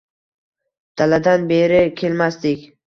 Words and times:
Daladan 1.03 1.47
beri 1.55 1.87
kelmasdik 2.03 2.71